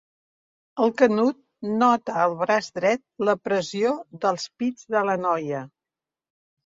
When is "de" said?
4.97-5.05